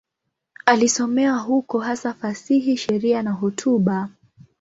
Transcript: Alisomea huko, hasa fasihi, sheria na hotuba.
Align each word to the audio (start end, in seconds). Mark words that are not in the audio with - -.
Alisomea 0.65 1.33
huko, 1.35 1.79
hasa 1.79 2.13
fasihi, 2.13 2.77
sheria 2.77 3.21
na 3.23 3.31
hotuba. 3.31 4.09